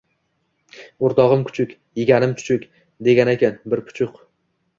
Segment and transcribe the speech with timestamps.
[1.09, 2.67] –O‘rtog‘im kuchuk– yeganim chuchuk,
[3.09, 3.61] deganakan…
[3.75, 4.19] bir puchuq